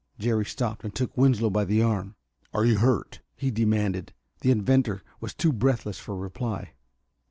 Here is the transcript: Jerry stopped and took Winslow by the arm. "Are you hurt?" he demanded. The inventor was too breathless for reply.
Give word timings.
Jerry 0.17 0.45
stopped 0.45 0.83
and 0.83 0.95
took 0.95 1.15
Winslow 1.15 1.51
by 1.51 1.63
the 1.63 1.83
arm. 1.83 2.15
"Are 2.55 2.65
you 2.65 2.79
hurt?" 2.79 3.21
he 3.35 3.51
demanded. 3.51 4.13
The 4.39 4.49
inventor 4.49 5.03
was 5.19 5.35
too 5.35 5.53
breathless 5.53 5.99
for 5.99 6.15
reply. 6.17 6.71